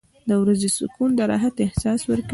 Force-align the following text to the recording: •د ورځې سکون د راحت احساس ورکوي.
•د 0.29 0.31
ورځې 0.41 0.69
سکون 0.77 1.09
د 1.15 1.19
راحت 1.31 1.55
احساس 1.65 2.01
ورکوي. 2.09 2.29